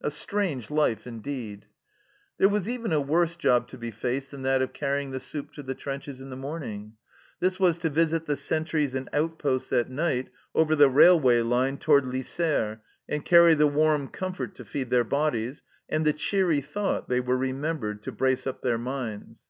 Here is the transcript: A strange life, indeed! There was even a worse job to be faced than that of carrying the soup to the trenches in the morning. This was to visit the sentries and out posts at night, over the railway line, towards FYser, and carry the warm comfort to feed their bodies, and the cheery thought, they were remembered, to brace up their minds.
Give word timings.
A 0.00 0.10
strange 0.10 0.68
life, 0.68 1.06
indeed! 1.06 1.66
There 2.38 2.48
was 2.48 2.68
even 2.68 2.90
a 2.90 3.00
worse 3.00 3.36
job 3.36 3.68
to 3.68 3.78
be 3.78 3.92
faced 3.92 4.32
than 4.32 4.42
that 4.42 4.62
of 4.62 4.72
carrying 4.72 5.12
the 5.12 5.20
soup 5.20 5.52
to 5.52 5.62
the 5.62 5.76
trenches 5.76 6.20
in 6.20 6.28
the 6.28 6.34
morning. 6.36 6.94
This 7.38 7.60
was 7.60 7.78
to 7.78 7.88
visit 7.88 8.26
the 8.26 8.36
sentries 8.36 8.96
and 8.96 9.08
out 9.12 9.38
posts 9.38 9.72
at 9.72 9.88
night, 9.88 10.30
over 10.56 10.74
the 10.74 10.88
railway 10.88 11.40
line, 11.42 11.78
towards 11.78 12.08
FYser, 12.08 12.80
and 13.08 13.24
carry 13.24 13.54
the 13.54 13.68
warm 13.68 14.08
comfort 14.08 14.56
to 14.56 14.64
feed 14.64 14.90
their 14.90 15.04
bodies, 15.04 15.62
and 15.88 16.04
the 16.04 16.14
cheery 16.14 16.60
thought, 16.60 17.08
they 17.08 17.20
were 17.20 17.38
remembered, 17.38 18.02
to 18.02 18.10
brace 18.10 18.48
up 18.48 18.62
their 18.62 18.76
minds. 18.76 19.46